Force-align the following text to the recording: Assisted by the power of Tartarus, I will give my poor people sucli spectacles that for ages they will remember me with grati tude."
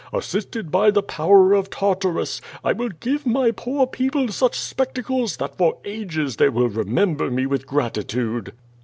Assisted 0.11 0.71
by 0.71 0.89
the 0.89 1.03
power 1.03 1.53
of 1.53 1.69
Tartarus, 1.69 2.41
I 2.63 2.73
will 2.73 2.89
give 2.89 3.23
my 3.27 3.51
poor 3.51 3.85
people 3.85 4.29
sucli 4.29 4.55
spectacles 4.55 5.37
that 5.37 5.55
for 5.59 5.77
ages 5.85 6.37
they 6.37 6.49
will 6.49 6.69
remember 6.69 7.29
me 7.29 7.45
with 7.45 7.67
grati 7.67 8.07
tude." 8.07 8.51